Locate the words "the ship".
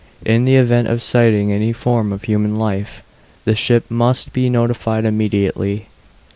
3.45-3.83